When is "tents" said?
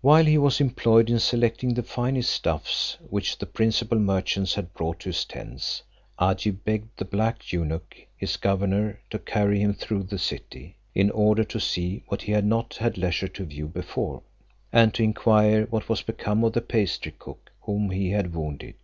5.26-5.82